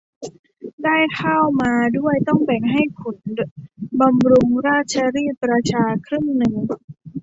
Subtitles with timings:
[0.83, 3.17] ได้ข้าวมาแล้วต้องแบ่งให้ขุน
[3.99, 6.55] บำรุงราชรีดประชาครึ่งหนึ่ง